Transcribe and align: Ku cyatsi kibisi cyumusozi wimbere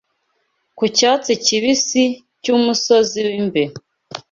Ku 0.77 0.85
cyatsi 0.97 1.31
kibisi 1.45 2.03
cyumusozi 2.43 3.19
wimbere 3.27 3.73